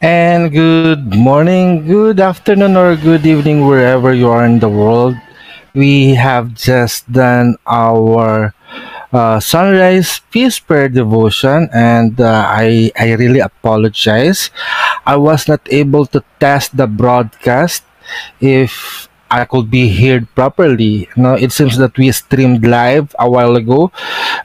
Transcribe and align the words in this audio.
And 0.00 0.48
good 0.48 1.12
morning, 1.12 1.84
good 1.84 2.20
afternoon, 2.20 2.72
or 2.72 2.96
good 2.96 3.26
evening, 3.26 3.68
wherever 3.68 4.14
you 4.16 4.32
are 4.32 4.48
in 4.48 4.56
the 4.58 4.68
world. 4.72 5.12
We 5.76 6.16
have 6.16 6.56
just 6.56 7.04
done 7.12 7.60
our 7.68 8.56
uh, 9.12 9.40
sunrise 9.44 10.24
peace 10.32 10.56
prayer 10.58 10.88
devotion, 10.88 11.68
and 11.76 12.16
uh, 12.16 12.48
I 12.48 12.88
I 12.96 13.12
really 13.12 13.44
apologize. 13.44 14.48
I 15.04 15.20
was 15.20 15.44
not 15.44 15.60
able 15.68 16.08
to 16.16 16.24
test 16.40 16.80
the 16.80 16.88
broadcast 16.88 17.84
if 18.40 19.04
I 19.30 19.44
could 19.44 19.70
be 19.70 19.86
heard 19.86 20.26
properly. 20.34 21.08
Now 21.14 21.38
it 21.38 21.52
seems 21.52 21.78
that 21.78 21.94
we 22.00 22.10
streamed 22.10 22.66
live 22.66 23.14
a 23.20 23.30
while 23.30 23.54
ago, 23.54 23.92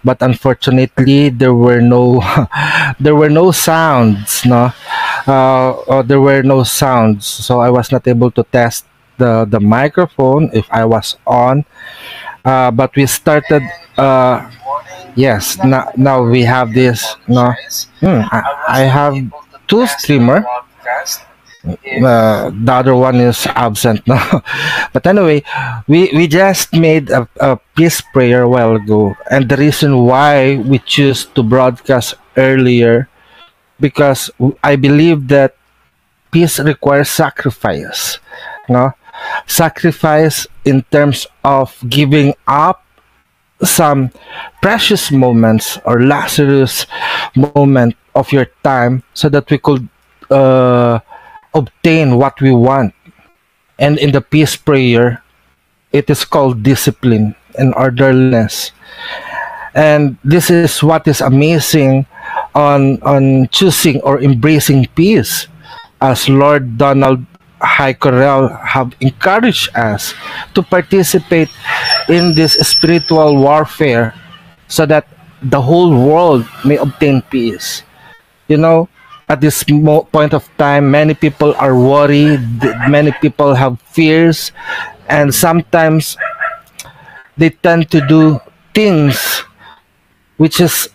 but 0.04 0.22
unfortunately 0.22 1.30
there 1.34 1.56
were 1.56 1.82
no 1.82 2.22
there 3.00 3.16
were 3.16 3.34
no 3.34 3.50
sounds. 3.50 4.46
No, 4.46 4.76
uh, 5.28 5.72
uh, 5.90 6.02
there 6.02 6.22
were 6.22 6.44
no 6.44 6.64
sounds, 6.64 7.26
so 7.26 7.60
I 7.60 7.70
was 7.70 7.92
not 7.92 8.08
able 8.08 8.32
to 8.32 8.44
test 8.44 8.86
the 9.18 9.46
the 9.46 9.60
microphone 9.60 10.50
if 10.54 10.68
I 10.72 10.86
was 10.86 11.18
on. 11.26 11.66
Uh, 12.44 12.72
but 12.72 12.96
we 12.96 13.06
started. 13.06 13.64
Uh, 13.98 14.50
yes, 15.16 15.58
now 15.64 15.92
now 15.98 16.24
we 16.24 16.44
have 16.44 16.74
this. 16.74 17.16
No, 17.28 17.54
hmm, 18.00 18.22
I, 18.32 18.42
I 18.68 18.82
have 18.86 19.16
two 19.68 19.88
streamer 19.88 20.46
uh, 21.66 22.52
the 22.54 22.72
other 22.74 22.96
one 22.96 23.16
is 23.16 23.48
absent 23.56 24.06
now. 24.08 24.44
but 24.94 25.06
anyway, 25.08 25.44
we 25.88 26.10
we 26.14 26.28
just 26.28 26.74
made 26.74 27.10
a, 27.10 27.28
a 27.40 27.58
peace 27.76 28.02
prayer 28.14 28.44
a 28.44 28.50
while 28.50 28.76
ago, 28.76 29.16
and 29.30 29.50
the 29.50 29.58
reason 29.58 30.06
why 30.06 30.58
we 30.58 30.80
choose 30.80 31.26
to 31.34 31.44
broadcast 31.44 32.16
earlier 32.38 33.10
because 33.80 34.30
I 34.64 34.76
believe 34.76 35.28
that 35.30 35.56
peace 36.32 36.60
requires 36.60 37.10
sacrifice. 37.10 38.20
No, 38.68 38.94
sacrifice 39.48 40.48
in 40.66 40.84
terms 40.92 41.28
of 41.44 41.76
giving 41.88 42.34
up 42.48 42.84
some 43.64 44.12
precious 44.62 45.12
moments 45.12 45.80
or 45.86 46.02
Lazarus 46.02 46.86
moment 47.36 47.96
of 48.14 48.32
your 48.32 48.48
time 48.64 49.04
so 49.14 49.30
that 49.30 49.50
we 49.50 49.58
could 49.58 49.88
uh, 50.30 51.00
obtain 51.54 52.18
what 52.18 52.40
we 52.42 52.52
want. 52.52 52.94
And 53.80 53.98
in 54.00 54.12
the 54.12 54.22
peace 54.22 54.56
prayer, 54.56 55.24
it 55.92 56.10
is 56.10 56.26
called 56.26 56.64
discipline 56.64 57.36
and 57.58 57.74
orderliness. 57.76 58.72
And 59.74 60.18
this 60.24 60.50
is 60.50 60.84
what 60.84 61.08
is 61.08 61.20
amazing 61.20 62.08
on 62.56 62.98
on 63.04 63.48
choosing 63.52 64.02
or 64.02 64.24
embracing 64.24 64.88
peace. 64.96 65.48
As 66.02 66.28
Lord 66.28 66.78
Donald 66.78 67.24
Highcorrell 67.60 68.52
have 68.64 68.96
encouraged 69.00 69.76
us 69.76 70.14
to 70.56 70.64
participate 70.64 71.50
in 72.10 72.36
this 72.36 72.56
spiritual 72.64 73.38
warfare 73.38 74.14
so 74.68 74.86
that 74.86 75.08
the 75.42 75.62
whole 75.62 75.92
world 75.92 76.48
may 76.64 76.78
obtain 76.78 77.22
peace. 77.30 77.84
You 78.48 78.58
know, 78.58 78.90
at 79.28 79.42
this 79.42 79.64
point 79.64 80.34
of 80.34 80.46
time 80.58 80.92
many 80.92 81.14
people 81.14 81.54
are 81.58 81.74
worried 81.74 82.46
many 82.90 83.12
people 83.22 83.56
have 83.56 83.82
fears 83.90 84.52
and 85.10 85.34
sometimes 85.34 86.18
they 87.38 87.50
tend 87.50 87.90
to 87.90 88.06
do 88.06 88.40
things 88.74 89.44
which 90.38 90.60
is 90.62 90.90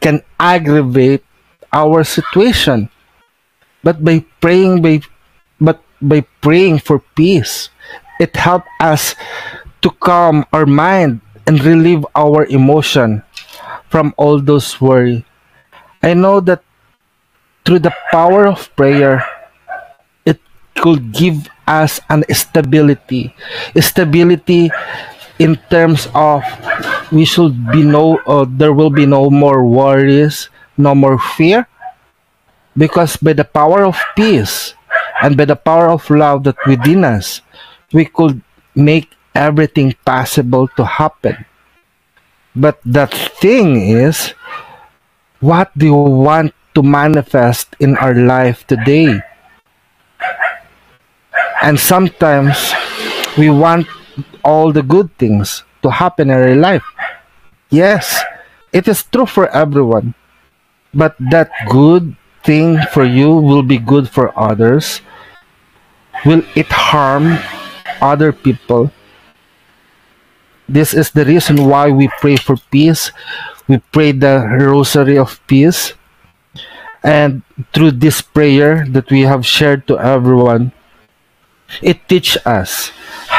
can 0.00 0.22
aggravate 0.38 1.24
our 1.72 2.02
situation 2.04 2.88
but 3.82 4.02
by 4.04 4.24
praying 4.40 4.82
by 4.82 5.00
but 5.60 5.82
by 6.02 6.20
praying 6.40 6.78
for 6.78 6.98
peace 7.14 7.70
it 8.18 8.36
helps 8.36 8.68
us 8.80 9.14
to 9.80 9.90
calm 10.02 10.44
our 10.52 10.66
mind 10.66 11.20
and 11.46 11.64
relieve 11.64 12.04
our 12.14 12.44
emotion 12.46 13.22
from 13.88 14.14
all 14.16 14.40
those 14.40 14.80
worry 14.80 15.24
I 16.02 16.14
know 16.14 16.40
that 16.40 16.64
through 17.64 17.80
the 17.84 17.94
power 18.10 18.46
of 18.46 18.74
prayer, 18.74 19.24
it 20.24 20.40
could 20.74 21.12
give 21.12 21.48
us 21.66 22.00
an 22.08 22.24
stability. 22.32 23.34
Stability 23.76 24.70
in 25.40 25.56
terms 25.72 26.06
of 26.14 26.44
we 27.10 27.24
should 27.24 27.56
be 27.72 27.82
no, 27.82 28.20
uh, 28.28 28.44
there 28.46 28.72
will 28.72 28.92
be 28.92 29.06
no 29.06 29.30
more 29.32 29.64
worries, 29.64 30.48
no 30.76 30.94
more 30.94 31.18
fear, 31.18 31.66
because 32.76 33.16
by 33.16 33.32
the 33.32 33.44
power 33.44 33.82
of 33.82 33.98
peace 34.14 34.74
and 35.22 35.36
by 35.36 35.44
the 35.44 35.56
power 35.56 35.88
of 35.90 36.08
love 36.10 36.44
that 36.44 36.60
within 36.66 37.02
us, 37.02 37.40
we 37.92 38.04
could 38.04 38.40
make 38.76 39.16
everything 39.34 39.96
possible 40.04 40.68
to 40.76 40.84
happen. 40.84 41.44
But 42.54 42.78
the 42.84 43.06
thing 43.40 43.80
is, 43.80 44.34
what 45.40 45.72
do 45.76 45.86
you 45.86 45.94
want 45.94 46.52
to 46.74 46.82
manifest 46.82 47.74
in 47.80 47.96
our 47.96 48.14
life 48.14 48.66
today? 48.66 49.22
And 51.62 51.78
sometimes 51.78 52.72
we 53.36 53.50
want 53.50 53.86
all 54.44 54.72
the 54.72 54.82
good 54.82 55.10
things 55.18 55.64
to 55.82 55.90
happen 55.90 56.30
in 56.30 56.36
our 56.36 56.54
life. 56.54 56.84
Yes, 57.70 58.20
it 58.72 58.88
is 58.88 59.02
true 59.04 59.26
for 59.26 59.48
everyone. 59.50 60.14
But 60.92 61.14
that 61.30 61.50
good 61.68 62.16
thing 62.42 62.78
for 62.92 63.04
you 63.04 63.30
will 63.30 63.62
be 63.62 63.78
good 63.78 64.08
for 64.08 64.36
others. 64.38 65.00
Will 66.24 66.42
it 66.54 66.66
harm 66.68 67.38
other 68.00 68.32
people? 68.32 68.90
This 70.68 70.94
is 70.94 71.10
the 71.10 71.24
reason 71.24 71.66
why 71.66 71.90
we 71.90 72.08
pray 72.20 72.36
for 72.36 72.56
peace 72.70 73.10
we 73.70 73.78
pray 73.94 74.10
the 74.10 74.42
rosary 74.58 75.16
of 75.16 75.38
peace 75.46 75.94
and 77.06 77.46
through 77.72 77.92
this 77.94 78.20
prayer 78.20 78.84
that 78.90 79.08
we 79.14 79.22
have 79.22 79.46
shared 79.46 79.86
to 79.86 79.94
everyone 79.94 80.74
it 81.80 82.02
teaches 82.10 82.42
us 82.42 82.90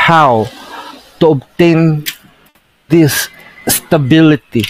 how 0.08 0.47
to 1.22 1.38
obtain 1.38 2.04
this 2.90 3.30
stability 3.68 4.66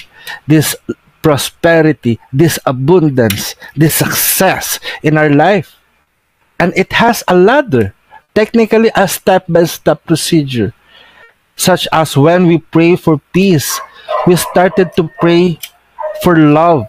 this 0.45 0.75
prosperity 1.23 2.19
this 2.33 2.59
abundance 2.65 3.55
this 3.75 3.95
success 3.95 4.79
in 5.01 5.17
our 5.17 5.29
life 5.29 5.79
and 6.59 6.73
it 6.75 6.93
has 6.93 7.23
a 7.27 7.35
ladder 7.35 7.95
technically 8.35 8.91
a 8.95 9.07
step-by-step 9.07 10.05
procedure 10.05 10.73
such 11.55 11.87
as 11.91 12.17
when 12.17 12.45
we 12.47 12.57
pray 12.59 12.95
for 12.95 13.17
peace 13.33 13.79
we 14.27 14.35
started 14.35 14.93
to 14.95 15.09
pray 15.19 15.57
for 16.21 16.37
love. 16.37 16.87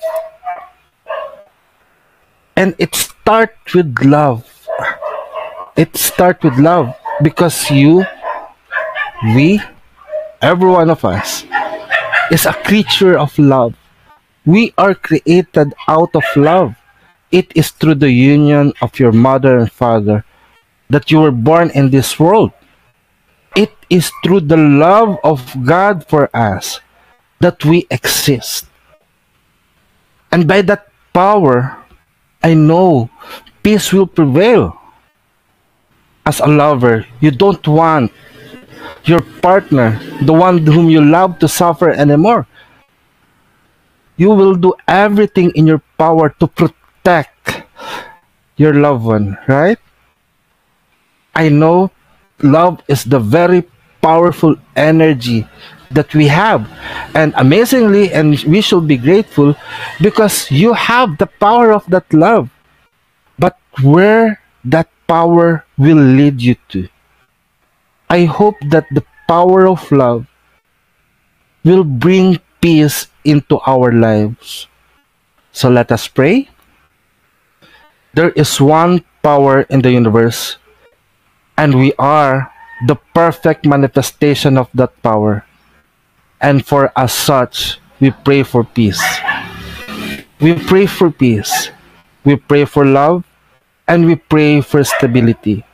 And 2.56 2.74
it 2.78 2.94
starts 2.94 3.74
with 3.74 3.96
love. 4.04 4.44
It 5.76 5.96
starts 5.96 6.44
with 6.44 6.58
love 6.58 6.94
because 7.22 7.70
you, 7.70 8.04
we, 9.22 9.60
every 10.40 10.68
one 10.68 10.90
of 10.90 11.04
us 11.04 11.44
is 12.30 12.46
a 12.46 12.52
creature 12.52 13.18
of 13.18 13.38
love. 13.38 13.74
We 14.44 14.74
are 14.76 14.94
created 14.94 15.74
out 15.86 16.10
of 16.14 16.24
love. 16.34 16.74
It 17.30 17.52
is 17.54 17.70
through 17.70 17.96
the 17.96 18.10
union 18.10 18.72
of 18.82 18.98
your 18.98 19.12
mother 19.12 19.58
and 19.58 19.70
father 19.70 20.24
that 20.90 21.10
you 21.10 21.20
were 21.20 21.30
born 21.30 21.70
in 21.70 21.90
this 21.90 22.18
world. 22.18 22.52
It 23.56 23.72
is 23.88 24.10
through 24.24 24.48
the 24.50 24.56
love 24.56 25.18
of 25.22 25.40
God 25.64 26.08
for 26.08 26.28
us 26.34 26.80
that 27.40 27.64
we 27.64 27.86
exist. 27.90 28.66
And 30.30 30.48
by 30.48 30.62
that 30.62 30.88
power, 31.12 31.76
I 32.42 32.54
know 32.54 33.10
peace 33.62 33.92
will 33.92 34.06
prevail. 34.06 34.78
As 36.24 36.40
a 36.40 36.46
lover, 36.46 37.06
you 37.20 37.30
don't 37.30 37.66
want 37.66 38.12
your 39.04 39.20
partner, 39.42 39.98
the 40.22 40.32
one 40.32 40.66
whom 40.66 40.88
you 40.88 41.04
love, 41.04 41.38
to 41.40 41.48
suffer 41.48 41.90
anymore. 41.90 42.46
You 44.16 44.30
will 44.30 44.54
do 44.54 44.74
everything 44.86 45.50
in 45.54 45.66
your 45.66 45.82
power 45.98 46.30
to 46.38 46.46
protect 46.46 47.64
your 48.56 48.74
loved 48.74 49.04
one, 49.04 49.38
right? 49.48 49.78
I 51.34 51.48
know 51.48 51.90
love 52.42 52.82
is 52.88 53.04
the 53.04 53.18
very 53.18 53.64
powerful 54.02 54.56
energy 54.76 55.48
that 55.90 56.14
we 56.14 56.26
have. 56.28 56.68
And 57.14 57.32
amazingly, 57.36 58.12
and 58.12 58.38
we 58.44 58.60
should 58.60 58.86
be 58.86 58.96
grateful 58.96 59.54
because 60.00 60.50
you 60.50 60.72
have 60.72 61.18
the 61.18 61.26
power 61.26 61.72
of 61.72 61.84
that 61.88 62.06
love. 62.12 62.50
But 63.38 63.58
where 63.82 64.40
that 64.64 64.88
power 65.06 65.64
will 65.78 66.00
lead 66.00 66.40
you 66.40 66.56
to. 66.70 66.88
I 68.12 68.28
hope 68.28 68.60
that 68.68 68.84
the 68.92 69.00
power 69.24 69.64
of 69.64 69.88
love 69.88 70.28
will 71.64 71.80
bring 71.80 72.36
peace 72.60 73.08
into 73.24 73.56
our 73.64 73.88
lives. 73.88 74.68
So 75.56 75.72
let 75.72 75.88
us 75.88 76.12
pray. 76.12 76.52
there 78.12 78.36
is 78.36 78.60
one 78.60 79.00
power 79.24 79.64
in 79.72 79.80
the 79.80 79.88
universe, 79.88 80.60
and 81.56 81.72
we 81.72 81.96
are 81.96 82.52
the 82.84 83.00
perfect 83.16 83.64
manifestation 83.64 84.60
of 84.60 84.68
that 84.76 84.92
power. 85.00 85.48
And 86.36 86.60
for 86.60 86.92
as 86.92 87.16
such, 87.16 87.80
we 87.96 88.12
pray 88.12 88.44
for 88.44 88.64
peace. 88.68 89.00
We 90.36 90.60
pray 90.60 90.84
for 90.84 91.08
peace. 91.08 91.72
We 92.28 92.36
pray 92.36 92.68
for 92.68 92.84
love 92.84 93.24
and 93.88 94.04
we 94.04 94.16
pray 94.20 94.60
for 94.60 94.84
stability. 94.84 95.64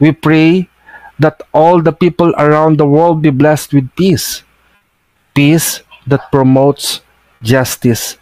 We 0.00 0.10
pray 0.10 0.73
that 1.18 1.42
all 1.52 1.80
the 1.80 1.92
people 1.92 2.34
around 2.38 2.78
the 2.78 2.86
world 2.86 3.22
be 3.22 3.30
blessed 3.30 3.72
with 3.72 3.88
peace. 3.96 4.42
Peace 5.34 5.82
that 6.06 6.30
promotes 6.30 7.00
justice. 7.42 8.18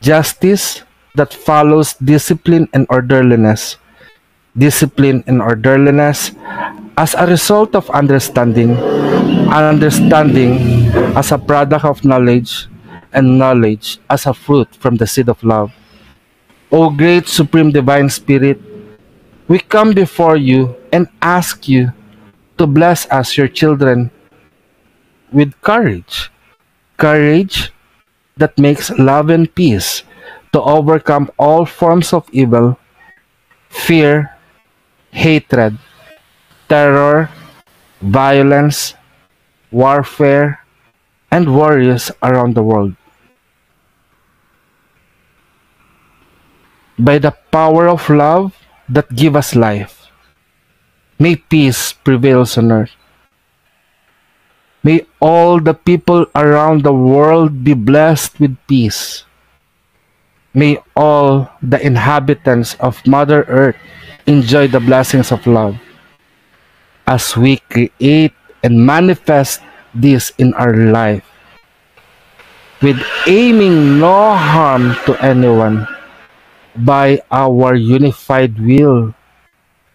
Justice 0.00 0.82
that 1.14 1.32
follows 1.32 1.94
discipline 1.94 2.68
and 2.72 2.86
orderliness. 2.90 3.76
Discipline 4.56 5.24
and 5.26 5.42
orderliness 5.42 6.32
as 6.96 7.14
a 7.14 7.26
result 7.26 7.74
of 7.74 7.88
understanding. 7.90 8.76
Understanding 9.50 10.90
as 11.16 11.32
a 11.32 11.38
product 11.38 11.84
of 11.84 12.04
knowledge 12.04 12.66
and 13.12 13.38
knowledge 13.38 13.98
as 14.10 14.26
a 14.26 14.34
fruit 14.34 14.68
from 14.76 14.96
the 14.96 15.06
seed 15.06 15.28
of 15.28 15.42
love. 15.42 15.72
O 16.70 16.90
great 16.90 17.28
Supreme 17.28 17.70
Divine 17.70 18.10
Spirit, 18.10 18.58
we 19.48 19.58
come 19.58 19.92
before 19.92 20.36
you 20.36 20.76
and 20.92 21.08
ask 21.20 21.68
you 21.68 21.92
to 22.56 22.66
bless 22.66 23.06
us, 23.10 23.36
your 23.36 23.48
children, 23.48 24.10
with 25.32 25.52
courage. 25.60 26.30
Courage 26.96 27.72
that 28.36 28.56
makes 28.58 28.90
love 28.98 29.28
and 29.30 29.52
peace 29.54 30.02
to 30.52 30.62
overcome 30.62 31.30
all 31.38 31.66
forms 31.66 32.12
of 32.12 32.28
evil, 32.32 32.78
fear, 33.68 34.30
hatred, 35.10 35.76
terror, 36.68 37.28
violence, 38.00 38.94
warfare, 39.70 40.60
and 41.30 41.54
warriors 41.54 42.10
around 42.22 42.54
the 42.54 42.62
world. 42.62 42.94
By 46.96 47.18
the 47.18 47.32
power 47.50 47.88
of 47.88 48.08
love 48.08 48.54
that 48.88 49.14
give 49.14 49.36
us 49.36 49.54
life, 49.54 50.10
may 51.18 51.36
peace 51.36 51.92
prevails 51.92 52.58
on 52.58 52.72
earth. 52.72 52.92
May 54.84 55.06
all 55.20 55.60
the 55.60 55.72
people 55.72 56.26
around 56.36 56.84
the 56.84 56.92
world 56.92 57.64
be 57.64 57.72
blessed 57.72 58.38
with 58.38 58.60
peace. 58.68 59.24
May 60.52 60.76
all 60.94 61.48
the 61.62 61.80
inhabitants 61.80 62.76
of 62.78 63.00
Mother 63.06 63.48
Earth 63.48 63.76
enjoy 64.26 64.68
the 64.68 64.80
blessings 64.80 65.32
of 65.32 65.46
love 65.46 65.80
as 67.06 67.36
we 67.36 67.58
create 67.72 68.36
and 68.62 68.86
manifest 68.86 69.60
this 69.94 70.32
in 70.36 70.52
our 70.54 70.76
life 70.76 71.24
with 72.82 73.00
aiming 73.26 73.98
no 73.98 74.36
harm 74.36 74.92
to 75.08 75.16
anyone 75.24 75.88
by 76.76 77.22
our 77.30 77.74
unified 77.74 78.58
will 78.58 79.14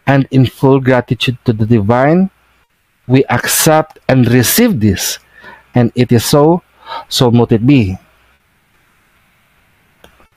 and 0.08 0.28
in 0.32 0.46
full 0.46 0.80
gratitude 0.80 1.38
to 1.46 1.54
the 1.54 1.66
divine 1.66 2.32
we 3.10 3.26
accept 3.30 3.98
and 4.10 4.30
receive 4.30 4.80
this, 4.80 5.18
and 5.74 5.92
it 5.94 6.12
is 6.14 6.26
so, 6.26 6.62
so 7.10 7.32
mote 7.32 7.52
it 7.54 7.66
be. 7.66 7.98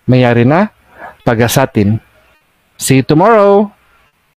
Mayari 0.09 0.45
na, 0.45 0.69
pagasatin. 1.25 2.01
See 2.77 2.97
you 2.97 3.05
tomorrow! 3.05 3.72